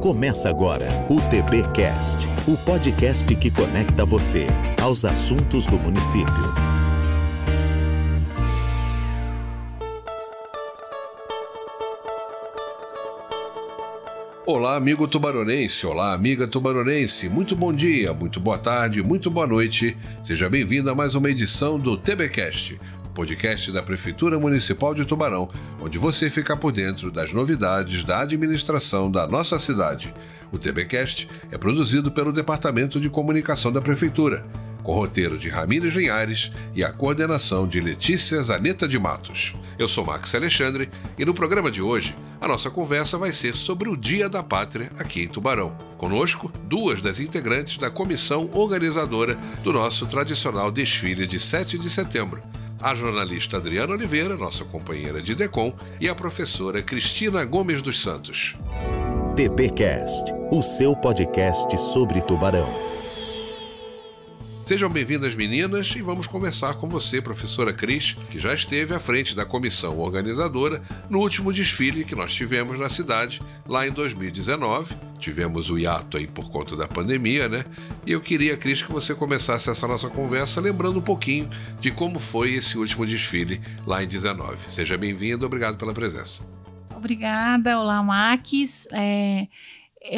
[0.00, 4.46] Começa agora o TBcast, o podcast que conecta você
[4.80, 6.68] aos assuntos do município.
[14.46, 19.96] Olá, amigo tubaronense, olá, amiga tubaronense, muito bom dia, muito boa tarde, muito boa noite.
[20.22, 22.80] Seja bem-vindo a mais uma edição do TBcast,
[23.18, 25.50] podcast da Prefeitura Municipal de Tubarão,
[25.80, 30.14] onde você fica por dentro das novidades da administração da nossa cidade.
[30.52, 34.46] O TBcast é produzido pelo Departamento de Comunicação da Prefeitura,
[34.84, 39.52] com roteiro de Ramírez Linhares e a coordenação de Letícia Zaneta de Matos.
[39.76, 43.88] Eu sou Max Alexandre e no programa de hoje a nossa conversa vai ser sobre
[43.88, 45.76] o Dia da Pátria aqui em Tubarão.
[45.96, 52.40] Conosco, duas das integrantes da comissão organizadora do nosso tradicional desfile de 7 de setembro,
[52.80, 58.54] a jornalista Adriana Oliveira, nossa companheira de DECOM, e a professora Cristina Gomes dos Santos.
[59.36, 62.87] TBcast, o seu podcast sobre Tubarão.
[64.68, 69.34] Sejam bem-vindas, meninas, e vamos conversar com você, professora Cris, que já esteve à frente
[69.34, 74.94] da comissão organizadora no último desfile que nós tivemos na cidade, lá em 2019.
[75.18, 77.64] Tivemos o hiato aí por conta da pandemia, né?
[78.04, 81.48] E eu queria, Cris, que você começasse essa nossa conversa lembrando um pouquinho
[81.80, 84.70] de como foi esse último desfile lá em 19.
[84.70, 86.44] Seja bem-vindo, obrigado pela presença.
[86.94, 88.86] Obrigada, olá, Max.
[88.92, 89.46] É,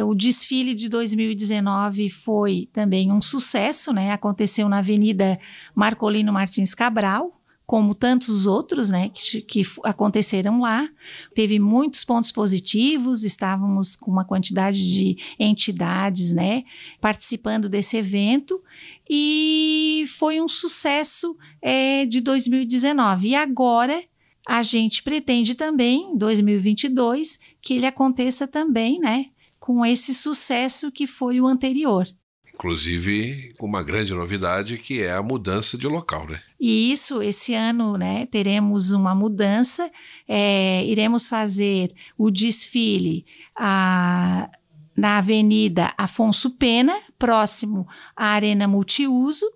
[0.04, 4.12] o desfile de 2019 foi também um sucesso, né?
[4.12, 5.38] Aconteceu na Avenida
[5.74, 10.88] Marcolino Martins Cabral, como tantos outros, né, que, que, aconteceram lá.
[11.36, 16.64] Teve muitos pontos positivos, estávamos com uma quantidade de entidades, né,
[17.00, 18.60] participando desse evento
[19.08, 23.28] e foi um sucesso é, de 2019.
[23.28, 24.02] E agora
[24.48, 29.26] a gente pretende também, em 2022, que ele aconteça também, né,
[29.60, 32.08] com esse sucesso que foi o anterior.
[32.54, 36.42] Inclusive, uma grande novidade que é a mudança de local, né?
[36.58, 39.90] E isso, esse ano, né, teremos uma mudança.
[40.28, 43.24] É, iremos fazer o desfile
[43.56, 44.50] a,
[44.96, 49.46] na Avenida Afonso Pena, próximo à Arena Multiuso,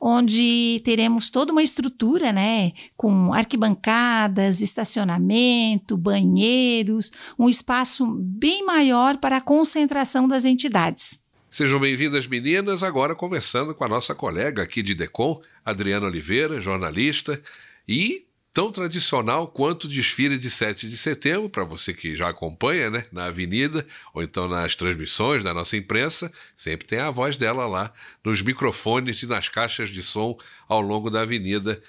[0.00, 9.36] onde teremos toda uma estrutura, né, com arquibancadas, estacionamento, banheiros, um espaço bem maior para
[9.36, 11.20] a concentração das entidades.
[11.50, 17.42] Sejam bem-vindas, meninas, agora conversando com a nossa colega aqui de Decom, Adriana Oliveira, jornalista,
[17.88, 22.90] e tão tradicional quanto o desfile de 7 de setembro, para você que já acompanha
[22.90, 27.66] né, na avenida, ou então nas transmissões da nossa imprensa, sempre tem a voz dela
[27.66, 27.92] lá
[28.24, 30.36] nos microfones e nas caixas de som
[30.68, 31.80] ao longo da avenida.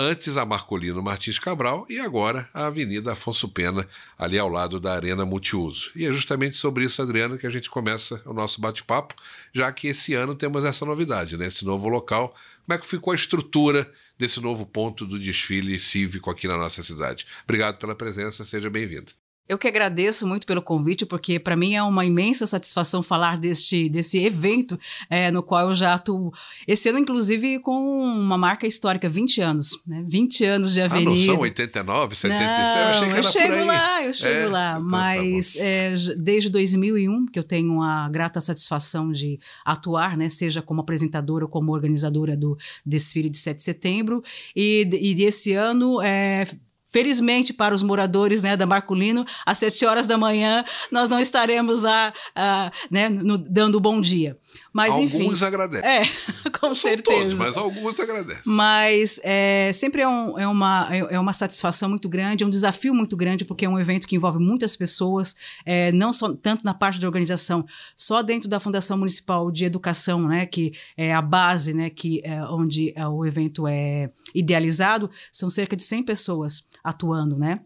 [0.00, 3.84] Antes a Marcolino Martins Cabral e agora a Avenida Afonso Pena,
[4.16, 5.90] ali ao lado da Arena Multiuso.
[5.96, 9.16] E é justamente sobre isso, Adriano, que a gente começa o nosso bate-papo,
[9.52, 11.48] já que esse ano temos essa novidade, né?
[11.48, 12.32] esse novo local.
[12.64, 16.82] Como é que ficou a estrutura desse novo ponto do desfile cívico aqui na nossa
[16.82, 17.26] cidade.
[17.44, 19.12] Obrigado pela presença, seja bem-vindo.
[19.48, 23.88] Eu que agradeço muito pelo convite, porque para mim é uma imensa satisfação falar deste,
[23.88, 24.78] desse evento
[25.08, 26.32] é, no qual eu já atuo.
[26.66, 30.04] Esse ano, inclusive, com uma marca histórica, 20 anos, né?
[30.06, 31.10] 20 anos de avenida.
[31.10, 32.38] Ah, não são 89, 76?
[32.38, 34.70] Não, eu achei que era eu chego lá, eu chego é, lá.
[34.72, 40.14] Então, tá mas tá é, desde 2001, que eu tenho a grata satisfação de atuar,
[40.14, 40.28] né?
[40.28, 44.22] Seja como apresentadora ou como organizadora do desfile de 7 de setembro.
[44.54, 46.46] E, e esse ano é,
[46.90, 51.82] Felizmente para os moradores né, da Marculino, às sete horas da manhã nós não estaremos
[51.82, 54.38] lá uh, né, no, dando bom dia.
[54.72, 55.22] Mas alguns enfim.
[55.24, 55.88] Alguns agradecem.
[55.88, 56.04] É,
[56.58, 57.18] com não certeza.
[57.18, 58.42] Todos, mas alguns agradecem.
[58.44, 62.50] Mas é, sempre é, um, é, uma, é, é uma satisfação muito grande, é um
[62.50, 66.64] desafio muito grande, porque é um evento que envolve muitas pessoas, é, não só tanto
[66.64, 67.64] na parte da organização,
[67.96, 72.42] só dentro da Fundação Municipal de Educação, né, que é a base, né, que é
[72.44, 77.60] onde é, o evento é idealizado, são cerca de 100 pessoas atuando, né?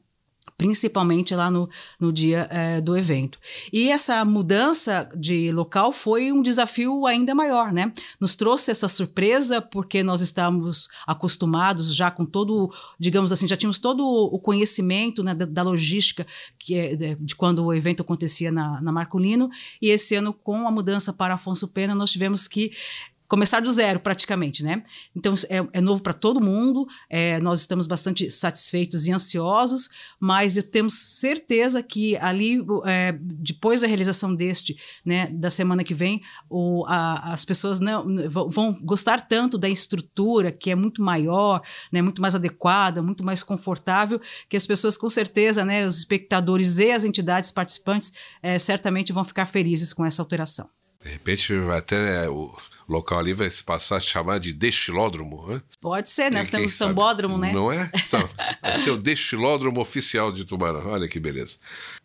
[0.62, 1.69] Principalmente lá no,
[1.99, 3.37] no dia é, do evento.
[3.73, 7.92] E essa mudança de local foi um desafio ainda maior, né?
[8.21, 13.81] Nos trouxe essa surpresa porque nós estávamos acostumados já com todo, digamos assim, já tínhamos
[13.81, 16.25] todo o conhecimento né, da, da, logística
[16.60, 19.51] que é, de, quando o evento acontecia na, na Marcolino
[19.81, 22.71] e esse ano com a mudança para Afonso Pena nós tivemos que
[23.33, 24.83] começar do zero praticamente, né?
[25.17, 29.89] Então é, é novo para todo mundo, é, nós estamos bastante satisfeitos e ansiosos,
[30.21, 36.21] mas temos certeza que ali é, depois da realização deste, né, da semana que vem,
[36.51, 42.03] o, a, as pessoas não vão gostar tanto da estrutura que é muito maior, né,
[42.03, 46.91] muito mais adequada, muito mais confortável, que as pessoas com certeza, né, os espectadores e
[46.91, 48.13] as entidades participantes
[48.43, 50.69] é, certamente vão ficar felizes com essa alteração.
[51.04, 52.54] De repente, até o
[52.89, 55.63] local ali vai se passar a chamar de destilódromo, né?
[55.81, 57.53] Pode ser, nós temos o sambódromo, né?
[57.53, 57.91] Não é?
[58.07, 58.28] Então,
[58.60, 60.87] vai ser o destilódromo oficial de Tubarão.
[60.89, 61.59] Olha que beleza.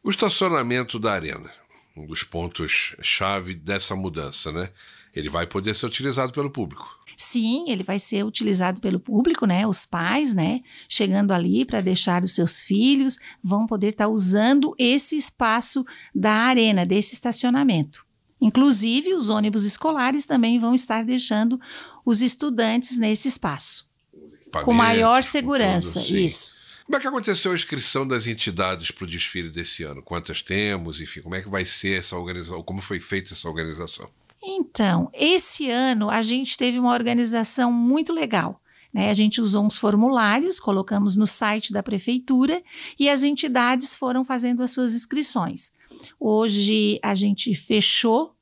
[0.03, 1.51] O estacionamento da arena,
[1.95, 4.69] um dos pontos-chave dessa mudança, né?
[5.15, 6.97] Ele vai poder ser utilizado pelo público.
[7.15, 9.65] Sim, ele vai ser utilizado pelo público, né?
[9.65, 10.61] Os pais, né?
[10.87, 15.83] Chegando ali para deixar os seus filhos, vão poder estar tá usando esse espaço
[16.13, 18.06] da arena, desse estacionamento.
[18.39, 21.59] Inclusive, os ônibus escolares também vão estar deixando
[22.05, 23.87] os estudantes nesse espaço.
[24.63, 26.55] com maior segurança, tudo, isso.
[26.85, 30.01] Como é que aconteceu a inscrição das entidades para o desfile desse ano?
[30.01, 31.01] Quantas temos?
[31.01, 32.63] Enfim, como é que vai ser essa organização?
[32.63, 34.09] Como foi feita essa organização?
[34.41, 38.61] Então, esse ano a gente teve uma organização muito legal.
[38.93, 39.09] Né?
[39.09, 42.61] A gente usou uns formulários, colocamos no site da prefeitura
[42.99, 45.71] e as entidades foram fazendo as suas inscrições.
[46.19, 48.35] Hoje a gente fechou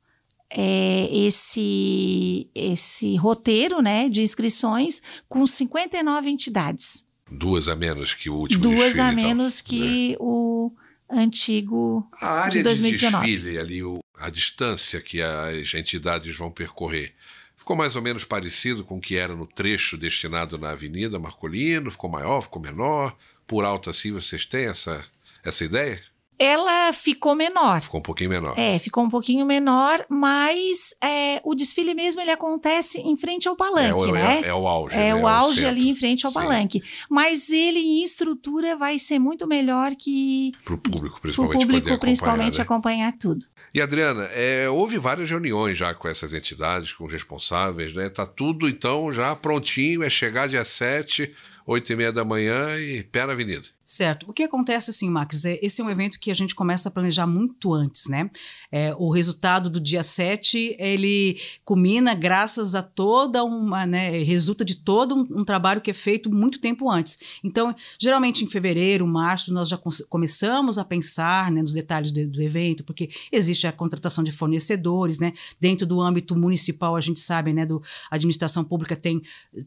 [0.49, 7.05] é, esse, esse roteiro né, de inscrições com 59 entidades.
[7.29, 10.15] Duas a menos que o último Duas desfile, a menos então, que né?
[10.19, 10.71] o
[11.09, 13.25] antigo a área de 2019.
[13.25, 17.13] De desfile, ali, o, a distância que as entidades vão percorrer,
[17.57, 21.91] ficou mais ou menos parecido com o que era no trecho destinado na Avenida Marcolino?
[21.91, 23.15] Ficou maior, ficou menor?
[23.47, 25.05] Por alto assim, vocês têm essa,
[25.43, 26.01] essa ideia?
[26.37, 27.81] Ela ficou menor.
[27.81, 28.57] Ficou um pouquinho menor.
[28.57, 33.55] É, ficou um pouquinho menor, mas é, o desfile mesmo ele acontece em frente ao
[33.55, 34.41] palanque, é, né?
[34.41, 34.95] É, é, o auge.
[34.95, 35.15] É né?
[35.15, 36.39] o é auge o ali em frente ao Sim.
[36.39, 36.83] palanque.
[37.09, 41.51] Mas ele em estrutura vai ser muito melhor que para o público, principalmente.
[41.51, 42.63] Para o público, acompanhar, principalmente né?
[42.63, 43.45] acompanhar tudo.
[43.73, 48.09] E Adriana, é, houve várias reuniões já com essas entidades, com os responsáveis, né?
[48.09, 51.33] Tá tudo então já prontinho, é chegar dia 7
[51.65, 53.63] 8 e meia da manhã e pé na avenida.
[53.87, 54.27] Certo.
[54.27, 56.91] O que acontece assim, Max, é, esse é um evento que a gente começa a
[56.91, 58.31] planejar muito antes, né?
[58.71, 64.75] É, o resultado do dia 7, ele culmina graças a toda uma, né, resulta de
[64.77, 67.19] todo um, um, trabalho que é feito muito tempo antes.
[67.43, 69.79] Então, geralmente em fevereiro, março, nós já
[70.09, 75.19] começamos a pensar né, nos detalhes do, do, evento, porque existe a contratação de fornecedores,
[75.19, 75.31] né?
[75.61, 79.21] Dentro do âmbito municipal, a gente sabe, né, do a administração pública tem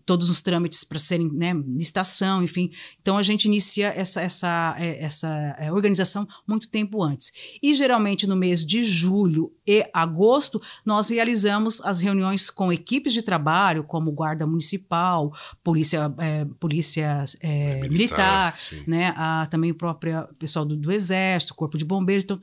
[0.04, 2.72] todos os trâmites para serem, né, licitação, enfim.
[3.00, 5.28] Então a gente inicia essa, essa, é, essa
[5.58, 7.32] é, organização muito tempo antes.
[7.62, 13.22] E geralmente no mês de julho e agosto, nós realizamos as reuniões com equipes de
[13.22, 15.32] trabalho, como Guarda Municipal,
[15.62, 18.54] Polícia, é, polícia é, Militar, militar
[18.86, 19.14] né?
[19.16, 22.38] A, também o próprio pessoal do, do, Exército, Corpo de Bombeiros, então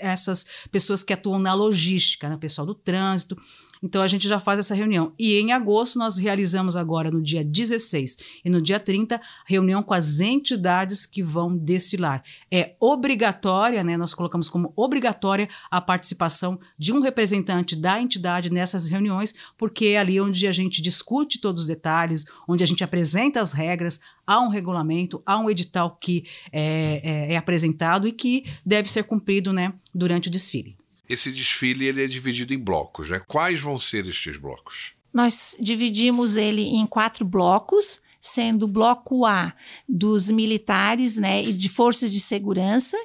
[0.00, 2.36] essas pessoas que atuam na logística, né?
[2.36, 3.36] pessoal do trânsito.
[3.82, 5.12] Então a gente já faz essa reunião.
[5.18, 9.94] E em agosto nós realizamos agora no dia 16 e no dia 30 reunião com
[9.94, 12.22] as entidades que vão destilar.
[12.50, 13.96] É obrigatória, né?
[13.96, 19.98] Nós colocamos como obrigatória a participação de um representante da entidade nessas reuniões, porque é
[19.98, 24.40] ali onde a gente discute todos os detalhes, onde a gente apresenta as regras, há
[24.40, 29.52] um regulamento, há um edital que é, é, é apresentado e que deve ser cumprido
[29.52, 30.79] né, durante o desfile.
[31.10, 33.20] Esse desfile ele é dividido em blocos, né?
[33.26, 34.92] Quais vão ser estes blocos?
[35.12, 39.52] Nós dividimos ele em quatro blocos, sendo o bloco A
[39.88, 42.96] dos militares né, e de forças de segurança,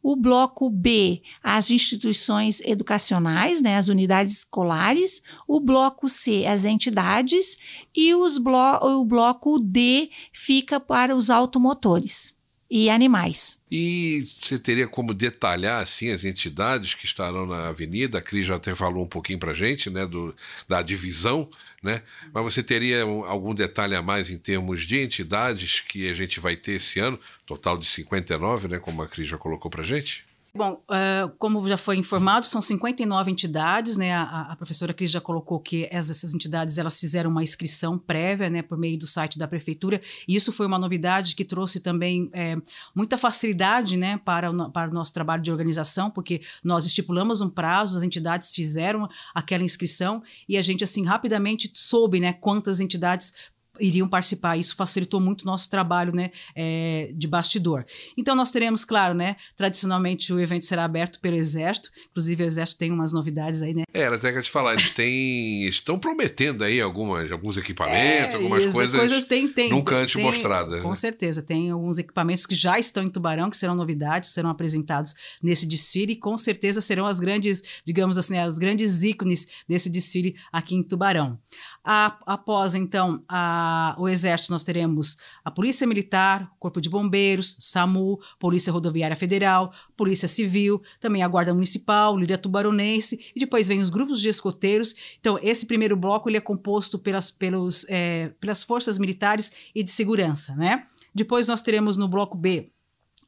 [0.00, 7.58] o bloco B, as instituições educacionais, né, as unidades escolares, o bloco C, as entidades,
[7.92, 12.38] e blo o bloco D fica para os automotores
[12.70, 13.58] e animais.
[13.70, 18.18] E você teria como detalhar assim as entidades que estarão na avenida?
[18.18, 20.34] A Cris já até falou um pouquinho para gente, né, do,
[20.68, 21.48] da divisão,
[21.82, 22.02] né?
[22.32, 26.56] Mas você teria algum detalhe a mais em termos de entidades que a gente vai
[26.56, 27.18] ter esse ano?
[27.44, 30.29] Total de 59, né, como a Cris já colocou para gente?
[30.52, 34.12] Bom, uh, como já foi informado, são 59 entidades, né?
[34.12, 38.60] A, a professora Cris já colocou que essas entidades elas fizeram uma inscrição prévia, né,
[38.60, 40.00] por meio do site da prefeitura.
[40.26, 42.56] E isso foi uma novidade que trouxe também é,
[42.92, 47.48] muita facilidade, né, para o, para o nosso trabalho de organização, porque nós estipulamos um
[47.48, 53.32] prazo, as entidades fizeram aquela inscrição e a gente assim rapidamente soube, né, quantas entidades
[53.78, 54.56] iriam participar.
[54.56, 57.84] Isso facilitou muito o nosso trabalho né, é, de bastidor.
[58.16, 62.78] Então, nós teremos, claro, né, tradicionalmente o evento será aberto pelo Exército, inclusive o Exército
[62.78, 63.84] tem umas novidades aí, né?
[63.92, 68.34] É, era até que eu te falar, eles têm, estão prometendo aí algumas, alguns equipamentos,
[68.34, 70.82] é, algumas coisas, coisas tem, tem, nunca antes tem, mostradas.
[70.82, 70.94] Com né?
[70.94, 75.66] certeza, tem alguns equipamentos que já estão em Tubarão, que serão novidades, serão apresentados nesse
[75.66, 80.34] desfile e com certeza serão as grandes, digamos assim, né, os grandes ícones desse desfile
[80.52, 81.38] aqui em Tubarão.
[81.82, 88.20] A, após, então, a, o Exército, nós teremos a Polícia Militar, Corpo de Bombeiros, SAMU,
[88.38, 93.88] Polícia Rodoviária Federal, Polícia Civil, também a Guarda Municipal, Líria Tubaronense, e depois vem os
[93.88, 94.94] grupos de escoteiros.
[95.18, 99.90] Então, esse primeiro bloco ele é composto pelas, pelos, é, pelas forças militares e de
[99.90, 100.86] segurança, né?
[101.14, 102.70] Depois nós teremos no bloco B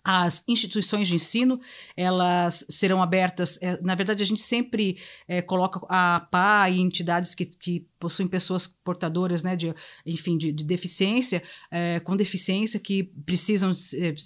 [0.04, 1.60] as instituições de ensino,
[1.96, 3.60] elas serão abertas.
[3.62, 8.26] É, na verdade, a gente sempre é, coloca a PA e entidades que, que possuem
[8.26, 9.72] pessoas portadoras, né, de,
[10.04, 11.40] enfim, de, de deficiência,
[11.70, 13.70] é, com deficiência, que precisam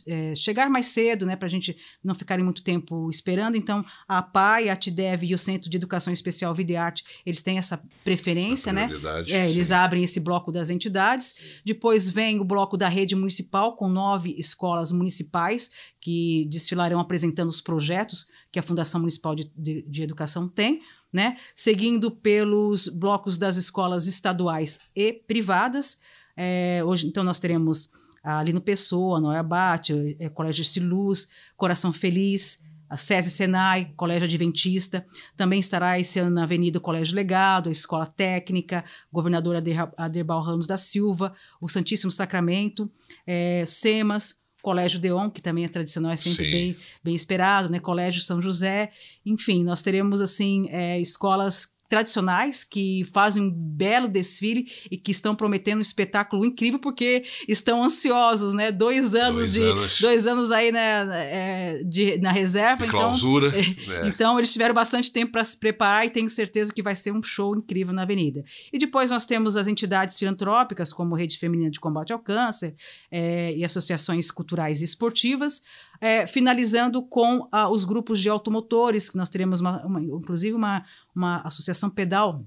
[0.06, 3.54] é, chegar mais cedo, né, para a gente não ficarem muito tempo esperando.
[3.54, 7.42] Então, a PAI, a TIDEV e o Centro de Educação Especial Vida e Arte, eles
[7.42, 8.88] têm essa preferência, né?
[9.28, 11.34] É, eles abrem esse bloco das entidades.
[11.62, 17.60] Depois vem o bloco da rede municipal, com nove escolas municipais que desfilarão apresentando os
[17.60, 20.80] projetos que a Fundação Municipal de, de, de Educação tem
[21.12, 21.36] né?
[21.54, 25.98] Seguindo pelos blocos das escolas estaduais e privadas.
[26.36, 27.90] É, hoje, então, nós teremos
[28.22, 35.06] ali no Pessoa, no Abate, é, Colégio Siluz, Coração Feliz, a SESI Senai, Colégio Adventista.
[35.36, 39.56] Também estará esse ano na Avenida Colégio Legado, a Escola Técnica, Governador
[39.96, 42.90] Aderbal Ramos da Silva, o Santíssimo Sacramento,
[43.26, 47.78] é, SEMAS, Colégio Deon, que também é tradicional, é sempre bem, bem esperado, né?
[47.78, 48.90] Colégio São José,
[49.24, 55.34] enfim, nós teremos assim é, escolas tradicionais que fazem um belo desfile e que estão
[55.34, 58.70] prometendo um espetáculo incrível porque estão ansiosos, né?
[58.70, 60.00] Dois anos dois de anos.
[60.00, 63.52] dois anos aí né, é, de, na reserva, de então, clausura.
[63.86, 67.12] É, então eles tiveram bastante tempo para se preparar e tenho certeza que vai ser
[67.12, 68.44] um show incrível na Avenida.
[68.72, 72.74] E depois nós temos as entidades filantrópicas como Rede Feminina de Combate ao Câncer
[73.10, 75.62] é, e associações culturais e esportivas.
[76.00, 80.84] É, finalizando com ah, os grupos de automotores, que nós teremos, uma, uma, inclusive, uma,
[81.14, 82.44] uma associação pedal,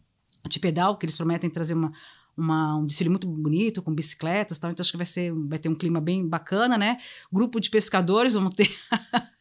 [0.48, 1.92] de pedal, que eles prometem trazer uma,
[2.38, 5.70] uma, um desfile muito bonito, com bicicletas tal, então acho que vai, ser, vai ter
[5.70, 6.98] um clima bem bacana, né?
[7.32, 8.70] Grupo de pescadores, vamos ter...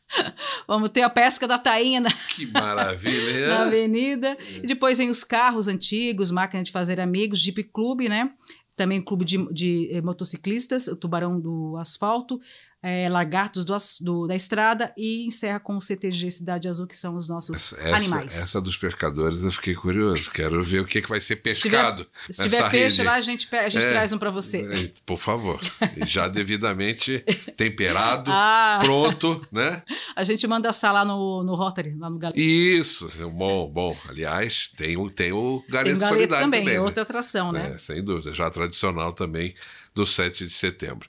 [0.66, 3.48] Vamos ter a pesca da tainha na, que maravilha.
[3.48, 4.38] na avenida.
[4.56, 8.32] E depois vem os carros antigos, máquina de fazer amigos, Jeep Clube, né?
[8.78, 12.40] Também clube de, de eh, motociclistas, o Tubarão do Asfalto,
[12.80, 17.16] é, lagartos do, do, da estrada e encerra com o CTG Cidade Azul, que são
[17.16, 18.37] os nossos essa, animais.
[18.37, 20.30] Essa dos pescadores eu fiquei curioso.
[20.30, 22.06] Quero ver o que, que vai ser pescado.
[22.30, 24.58] Se tiver, se tiver peixe lá, a gente, a gente é, traz um para você.
[24.58, 25.61] É, por favor.
[26.06, 27.25] Já devidamente
[27.56, 29.82] temperado, ah, pronto, né?
[30.14, 32.38] A gente manda assar lá no, no Rotary, lá no Galeto.
[32.38, 33.97] Isso, bom, bom.
[34.08, 36.85] Aliás, tem o, tem o Galeto, tem o Galeto Solidário também, também é né?
[36.85, 37.73] outra atração, né?
[37.75, 39.54] É, sem dúvida, já tradicional também
[39.94, 41.08] do 7 de setembro.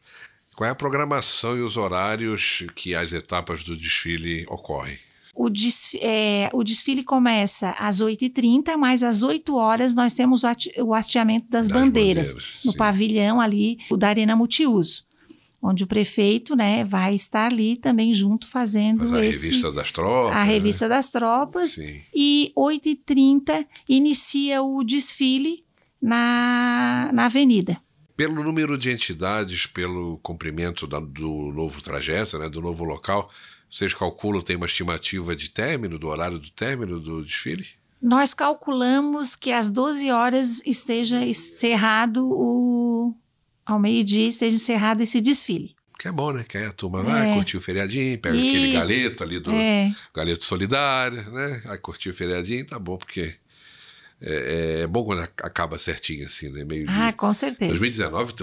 [0.56, 4.98] Qual é a programação e os horários que as etapas do desfile ocorrem?
[5.34, 10.44] O, desfile, é, o desfile começa às 8h30, mas às 8 horas nós temos
[10.78, 12.78] o hasteamento das, das bandeiras, bandeiras, no sim.
[12.78, 15.06] pavilhão ali da Arena Multiuso,
[15.62, 19.94] onde o prefeito né, vai estar ali também junto fazendo Mas a esse, revista das
[19.94, 20.36] tropas.
[20.36, 20.96] A revista né?
[20.96, 21.72] das tropas.
[21.72, 22.02] Sim.
[22.14, 25.64] E 8h30 inicia o desfile
[26.02, 27.78] na, na avenida.
[28.16, 33.32] Pelo número de entidades, pelo comprimento da, do novo trajeto, né, do novo local,
[33.70, 37.68] vocês calculam, tem uma estimativa de término, do horário do término do desfile?
[38.02, 43.14] Nós calculamos que às 12 horas esteja encerrado o.
[43.66, 45.76] ao meio-dia esteja encerrado esse desfile.
[46.00, 46.46] Que é bom, né?
[46.48, 47.34] Que aí a turma vai é.
[47.36, 48.48] curtir o feriadinho, pega Isso.
[48.48, 49.94] aquele galeto ali do é.
[50.16, 51.62] galeto solidário, né?
[51.66, 53.36] Vai curtir o feriadinho, tá bom, porque
[54.22, 56.66] é, é, bom quando acaba certinho, assim, né?
[56.66, 57.72] Meio ah, com certeza.
[57.72, 58.34] 2019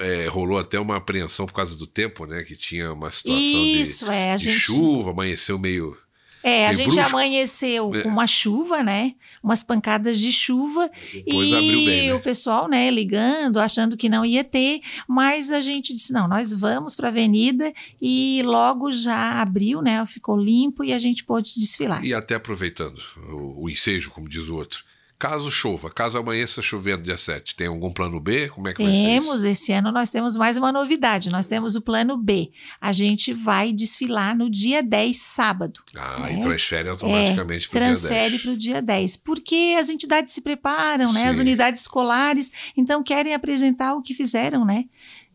[0.00, 2.42] é, rolou até uma apreensão por causa do tempo, né?
[2.42, 4.60] Que tinha uma situação Isso, de, é, a de gente...
[4.60, 5.94] chuva, amanheceu meio.
[6.42, 7.10] É, a gente brusco.
[7.10, 8.02] amanheceu É.
[8.02, 9.14] com uma chuva, né?
[9.42, 10.90] Umas pancadas de chuva.
[11.12, 12.14] Depois e abriu bem, né?
[12.14, 14.80] o pessoal, né, ligando, achando que não ia ter.
[15.06, 20.04] Mas a gente disse: não, nós vamos para a avenida e logo já abriu, né?
[20.06, 22.02] Ficou limpo e a gente pôde desfilar.
[22.02, 24.82] E até aproveitando o, o ensejo, como diz o outro.
[25.16, 28.48] Caso chova, caso amanheça chovendo dia 7, tem algum plano B?
[28.48, 31.30] Como é que temos, vai ser esse ano nós temos mais uma novidade.
[31.30, 32.50] Nós temos o plano B.
[32.80, 35.80] A gente vai desfilar no dia 10, sábado.
[35.96, 36.38] Ah, né?
[36.38, 38.00] e transfere automaticamente é, para o dia 10.
[38.02, 39.16] Transfere para o dia 10.
[39.18, 41.28] Porque as entidades se preparam, né?
[41.28, 44.84] As unidades escolares, então querem apresentar o que fizeram, né?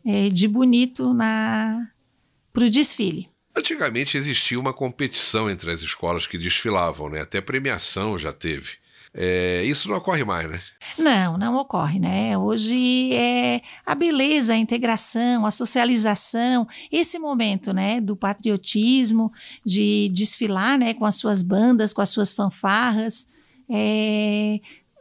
[0.05, 1.87] É, de bonito na
[2.51, 3.29] para o desfile.
[3.55, 7.21] Antigamente existia uma competição entre as escolas que desfilavam, né?
[7.21, 8.77] Até premiação já teve.
[9.13, 10.61] É, isso não ocorre mais, né?
[10.97, 12.37] Não, não ocorre, né?
[12.37, 19.31] Hoje é a beleza, a integração, a socialização, esse momento, né, do patriotismo,
[19.65, 23.27] de desfilar, né, com as suas bandas, com as suas fanfarras,
[23.69, 24.59] é,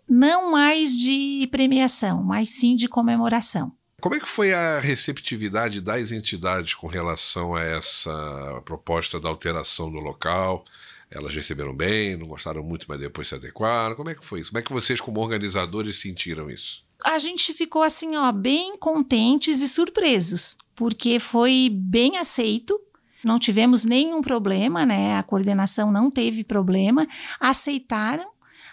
[0.09, 3.73] não mais de premiação, mas sim de comemoração.
[4.00, 9.91] Como é que foi a receptividade das entidades com relação a essa proposta da alteração
[9.91, 10.62] do local?
[11.11, 13.97] Elas receberam bem, não gostaram muito, mas depois se adequaram.
[13.97, 14.50] Como é que foi isso?
[14.50, 16.85] Como é que vocês, como organizadores, sentiram isso?
[17.05, 22.79] A gente ficou assim, ó, bem contentes e surpresos, porque foi bem aceito.
[23.25, 25.17] Não tivemos nenhum problema, né?
[25.17, 27.07] A coordenação não teve problema.
[27.41, 28.29] Aceitaram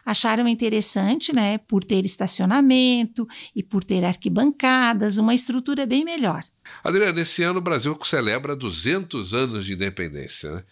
[0.05, 6.43] acharam interessante, né, por ter estacionamento e por ter arquibancadas, uma estrutura bem melhor.
[6.83, 10.51] Adriana, esse ano o Brasil celebra 200 anos de independência.
[10.51, 10.63] Né?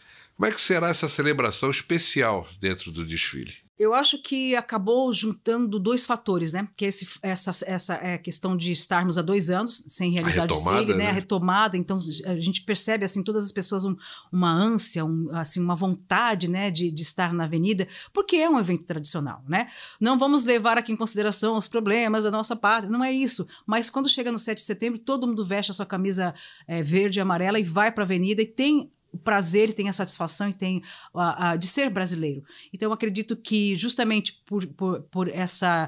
[0.44, 3.54] Como é que será essa celebração especial dentro do desfile?
[3.80, 6.68] Eu acho que acabou juntando dois fatores, né?
[6.76, 10.88] Que é esse, essa, essa é, questão de estarmos há dois anos sem realizar desfile,
[10.88, 11.06] né?
[11.06, 11.10] né?
[11.12, 11.78] A retomada.
[11.78, 13.96] Então, a gente percebe, assim, todas as pessoas um,
[14.30, 16.70] uma ânsia, um, assim, uma vontade, né?
[16.70, 19.70] De, de estar na avenida, porque é um evento tradicional, né?
[19.98, 23.48] Não vamos levar aqui em consideração os problemas da nossa pátria, não é isso.
[23.66, 26.36] Mas quando chega no 7 de setembro, todo mundo veste a sua camisa
[26.68, 29.88] é, verde e amarela e vai para a avenida e tem o prazer e tem
[29.88, 30.82] a satisfação e tem
[31.14, 32.44] a, a, de ser brasileiro.
[32.74, 35.88] Então, eu acredito que justamente por, por, por essa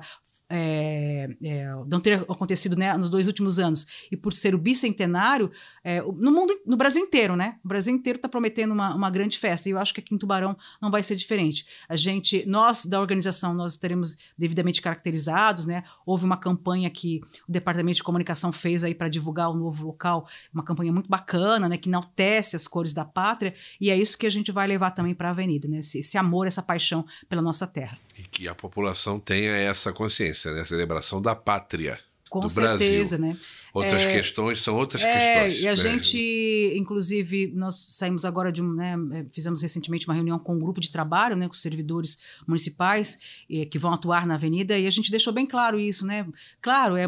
[0.49, 3.87] é, é, não ter acontecido né, nos dois últimos anos.
[4.11, 5.51] E por ser o bicentenário
[5.83, 7.57] é, no mundo no Brasil inteiro né?
[7.63, 9.67] O Brasil inteiro está prometendo uma, uma grande festa.
[9.67, 11.65] E eu acho que aqui em Tubarão não vai ser diferente.
[11.89, 15.83] A gente nós da organização nós estaremos devidamente caracterizados né?
[16.05, 20.27] Houve uma campanha que o departamento de comunicação fez aí para divulgar o novo local
[20.53, 21.77] uma campanha muito bacana né?
[21.77, 23.53] Que enaltece as cores da pátria.
[23.79, 25.79] E é isso que a gente vai levar também para a avenida né?
[25.79, 30.51] Esse, esse amor essa paixão pela nossa terra e que a população tenha essa consciência,
[30.53, 30.61] né?
[30.61, 31.99] A celebração da pátria.
[32.29, 33.35] Com do certeza, Brasil.
[33.35, 33.39] né?
[33.75, 35.61] Outras é, questões são outras é, questões.
[35.61, 35.75] E a né?
[35.75, 40.59] gente, inclusive, nós saímos agora de um, né, é, fizemos recentemente uma reunião com um
[40.59, 42.17] grupo de trabalho, né, com servidores
[42.47, 43.19] municipais
[43.51, 46.25] eh, que vão atuar na avenida, e a gente deixou bem claro isso, né?
[46.61, 47.05] Claro, é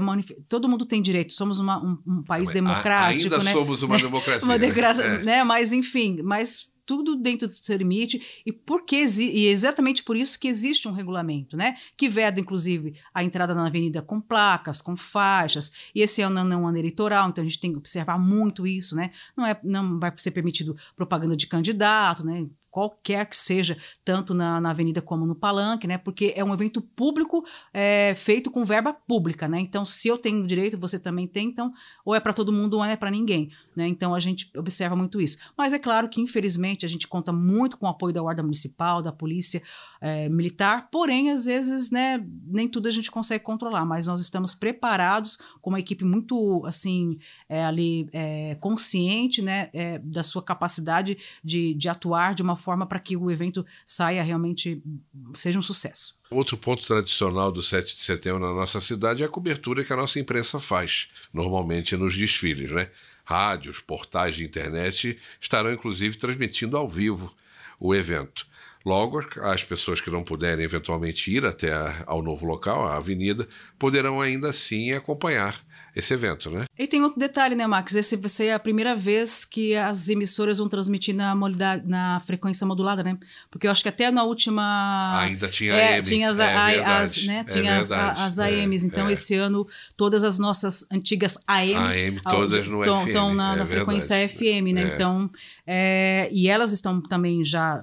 [0.50, 3.54] todo mundo tem direito, somos uma, um, um, país democrático, ainda né?
[3.54, 4.46] somos uma democracia.
[4.46, 5.24] uma democracia, né?
[5.24, 5.44] né?
[5.46, 10.48] Mas enfim, mas tudo dentro do seu limite e porque e exatamente por isso que
[10.48, 15.72] existe um regulamento, né, que veda inclusive a entrada na avenida com placas, com faixas.
[15.94, 18.66] E esse ano não é um ano eleitoral, então a gente tem que observar muito
[18.66, 19.12] isso, né?
[19.36, 22.48] Não é não vai ser permitido propaganda de candidato, né?
[22.78, 25.98] qualquer que seja, tanto na, na avenida como no palanque, né?
[25.98, 29.60] Porque é um evento público é, feito com verba pública, né?
[29.60, 31.74] Então, se eu tenho direito, você também tem, então,
[32.06, 33.88] ou é para todo mundo ou é para ninguém, né?
[33.88, 35.38] Então, a gente observa muito isso.
[35.58, 39.02] Mas é claro que, infelizmente, a gente conta muito com o apoio da Guarda Municipal,
[39.02, 39.62] da Polícia
[40.00, 44.54] é, Militar, porém, às vezes, né, nem tudo a gente consegue controlar, mas nós estamos
[44.54, 47.18] preparados com uma equipe muito, assim,
[47.50, 49.70] é, ali, é, consciente, né,
[50.04, 54.22] da sua capacidade de, de atuar de uma forma forma para que o evento saia
[54.22, 54.84] realmente,
[55.34, 56.20] seja um sucesso.
[56.30, 59.96] Outro ponto tradicional do 7 de setembro na nossa cidade é a cobertura que a
[59.96, 62.92] nossa imprensa faz, normalmente nos desfiles, né?
[63.30, 67.36] Rádios, portais de internet estarão inclusive transmitindo ao vivo
[67.78, 68.48] o evento.
[68.86, 71.74] Logo, as pessoas que não puderem eventualmente ir até
[72.06, 73.46] ao novo local, a avenida,
[73.78, 75.62] poderão ainda assim acompanhar
[75.98, 76.66] esse evento, né?
[76.78, 77.96] E tem outro detalhe, né, Max?
[77.96, 82.68] Esse vai ser a primeira vez que as emissoras vão transmitir na, modalidade, na frequência
[82.68, 83.18] modulada, né?
[83.50, 85.22] Porque eu acho que até na última.
[85.22, 86.04] Ainda tinha é, AM.
[86.04, 87.46] Tinha as, é a, as, né?
[87.48, 88.84] É tinha as, as AMs.
[88.84, 89.14] É, então, é.
[89.14, 91.74] esse ano, todas as nossas antigas AM.
[91.74, 93.08] AM, todas no tão, FM.
[93.08, 94.92] Estão na, é na frequência FM, né?
[94.94, 95.32] Então.
[96.32, 97.82] E elas estão também já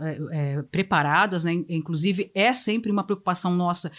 [0.70, 1.53] preparadas, né?
[1.68, 3.92] Inclusive, é sempre uma preocupação nossa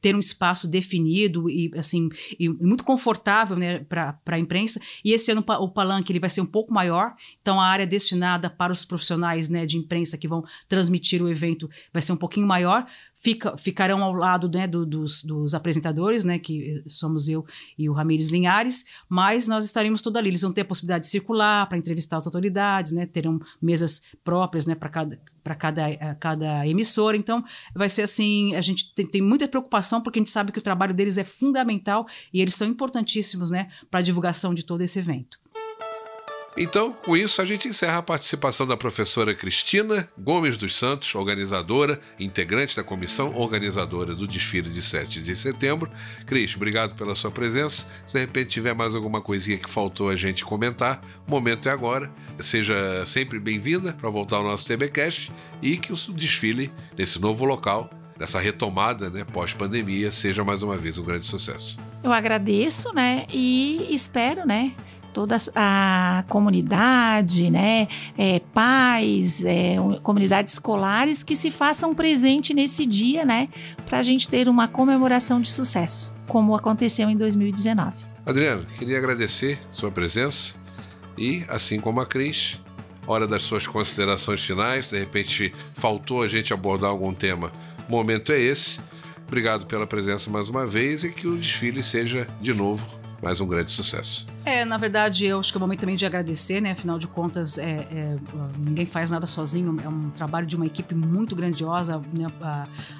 [0.00, 4.80] ter um espaço definido e, assim, e, muito confortável confortável né, para a imprensa.
[5.04, 8.50] E esse ano o palanque ele vai ser um pouco maior, então a área destinada
[8.50, 12.46] para os profissionais né, de imprensa que vão transmitir o evento vai ser um pouquinho
[12.46, 12.86] maior.
[13.18, 17.44] Fica, ficarão ao lado né, do, dos, dos, apresentadores, né, que somos eu
[17.76, 20.30] e o Ramires Linhares, mas nós estaremos todos ali.
[20.30, 24.64] Eles vão ter a possibilidade de circular para entrevistar as autoridades, né, terão mesas próprias
[24.66, 27.16] né, para cada para cada, eh, cada emissora.
[27.16, 27.42] Então,
[27.74, 30.62] vai ser assim: a gente tem, tem, muita preocupação, porque a gente sabe que o
[30.62, 34.98] trabalho deles é fundamental e eles são importantíssimos né, para a divulgação de todo esse
[34.98, 35.38] evento.
[36.60, 42.00] Então, com isso, a gente encerra a participação da professora Cristina Gomes dos Santos, organizadora,
[42.18, 45.88] integrante da comissão organizadora do desfile de 7 de setembro.
[46.26, 47.86] Cris, obrigado pela sua presença.
[48.04, 51.72] Se de repente tiver mais alguma coisinha que faltou a gente comentar, o momento é
[51.72, 52.10] agora.
[52.40, 55.30] Seja sempre bem-vinda para voltar ao nosso TBcast
[55.62, 60.98] e que o desfile nesse novo local nessa retomada, né, pós-pandemia, seja mais uma vez
[60.98, 61.78] um grande sucesso.
[62.02, 64.74] Eu agradeço, né, e espero, né,
[65.18, 73.24] toda a comunidade, né, é, pais, é, comunidades escolares que se façam presente nesse dia,
[73.24, 73.48] né,
[73.84, 77.96] para a gente ter uma comemoração de sucesso, como aconteceu em 2019.
[78.24, 80.54] Adriano, queria agradecer sua presença
[81.16, 82.60] e, assim como a Cris,
[83.04, 84.90] hora das suas considerações finais.
[84.90, 87.50] De repente faltou a gente abordar algum tema.
[87.88, 88.78] O momento é esse.
[89.26, 93.46] Obrigado pela presença mais uma vez e que o desfile seja de novo mais um
[93.46, 94.26] grande sucesso.
[94.44, 96.70] É, na verdade, eu acho que é o momento também de agradecer, né?
[96.70, 98.16] Afinal de contas, é, é,
[98.56, 102.00] ninguém faz nada sozinho, é um trabalho de uma equipe muito grandiosa.
[102.12, 102.26] Né?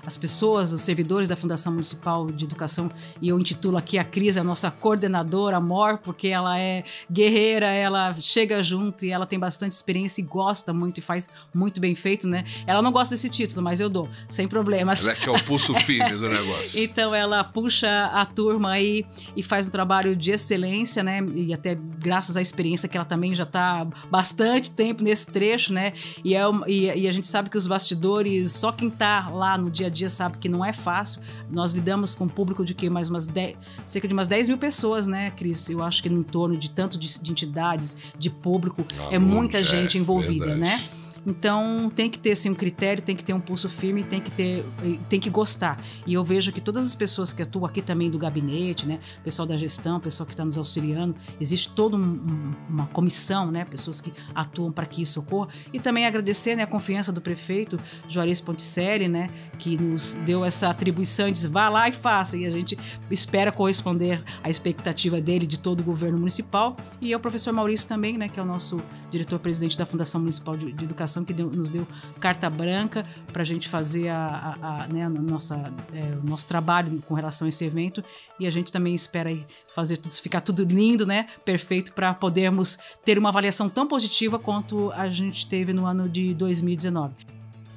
[0.04, 2.90] As pessoas, os servidores da Fundação Municipal de Educação,
[3.22, 8.14] e eu intitulo aqui a Cris, a nossa coordenadora, amor, porque ela é guerreira, ela
[8.20, 12.26] chega junto e ela tem bastante experiência e gosta muito e faz muito bem feito,
[12.26, 12.44] né?
[12.66, 15.00] Ela não gosta desse título, mas eu dou, sem problemas.
[15.00, 16.82] Ela é que é o pulso firme do negócio.
[16.82, 21.24] então ela puxa a turma aí e faz um trabalho de excelência, né?
[21.34, 25.92] E até graças à experiência que ela também já está bastante tempo nesse trecho, né?
[26.24, 29.70] E, é, e, e, a gente sabe que os bastidores, só quem está lá no
[29.70, 31.22] dia a dia sabe que não é fácil.
[31.50, 34.58] Nós lidamos com um público de que mais umas 10, cerca de umas 10 mil
[34.58, 35.68] pessoas, né, Cris?
[35.68, 39.62] Eu acho que em torno de tanto de, de entidades, de público, ah, é muita
[39.62, 40.60] gente é, envolvida, verdade.
[40.60, 40.97] né?
[41.26, 44.30] Então tem que ter assim, um critério, tem que ter um pulso firme, tem que
[44.30, 44.64] ter,
[45.08, 45.82] tem que gostar.
[46.06, 49.46] E eu vejo que todas as pessoas que atuam aqui também do gabinete, né, pessoal
[49.46, 54.12] da gestão, pessoal que está nos auxiliando, existe toda um, uma comissão, né, pessoas que
[54.34, 55.48] atuam para que isso ocorra.
[55.72, 57.78] E também agradecer né, a confiança do prefeito
[58.08, 59.28] Juarez Ponticelli, né,
[59.58, 62.36] que nos deu essa atribuição e disse vá lá e faça.
[62.36, 62.78] E a gente
[63.10, 66.76] espera corresponder à expectativa dele de todo o governo municipal.
[67.00, 70.72] E o professor Maurício também, né, que é o nosso diretor-presidente da Fundação Municipal de,
[70.72, 71.86] de Educação que deu, nos deu
[72.20, 76.46] carta branca para a gente fazer a, a, a, né, a nossa, é, o nosso
[76.46, 78.02] trabalho com relação a esse evento
[78.38, 79.30] e a gente também espera
[79.74, 84.92] fazer tudo, ficar tudo lindo, né, perfeito para podermos ter uma avaliação tão positiva quanto
[84.92, 87.14] a gente teve no ano de 2019.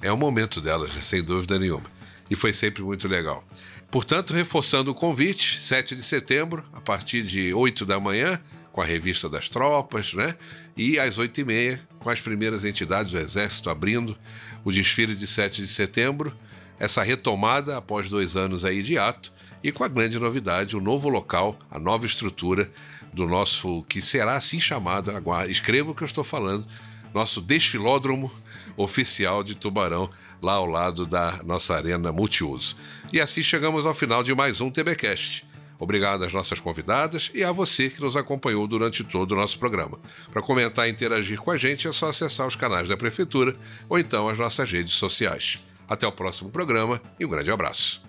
[0.01, 1.85] É o momento delas, sem dúvida nenhuma.
[2.29, 3.43] E foi sempre muito legal.
[3.91, 8.41] Portanto, reforçando o convite, 7 de setembro, a partir de 8 da manhã,
[8.71, 10.37] com a revista das tropas, né?
[10.75, 14.17] E às 8h30, com as primeiras entidades do Exército abrindo
[14.63, 16.35] o desfile de 7 de setembro,
[16.79, 19.31] essa retomada após dois anos aí de ato,
[19.63, 22.71] e com a grande novidade, o novo local, a nova estrutura
[23.13, 26.65] do nosso, que será assim chamado, agora, escreva o que eu estou falando,
[27.13, 28.31] nosso desfilódromo
[28.75, 30.09] oficial de Tubarão,
[30.41, 32.75] lá ao lado da nossa arena multiuso.
[33.13, 35.45] E assim chegamos ao final de mais um TBcast.
[35.81, 39.99] Obrigado às nossas convidadas e a você que nos acompanhou durante todo o nosso programa.
[40.31, 43.55] Para comentar e interagir com a gente é só acessar os canais da Prefeitura
[43.89, 45.57] ou então as nossas redes sociais.
[45.89, 48.05] Até o próximo programa e um grande abraço.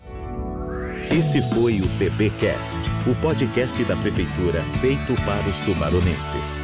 [1.10, 2.78] Esse foi o TBcast,
[3.10, 6.60] o podcast da Prefeitura feito para os tubaronenses.